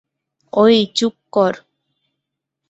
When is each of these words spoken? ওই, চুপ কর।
ওই, 0.53 0.75
চুপ 0.95 1.15
কর। 1.33 1.53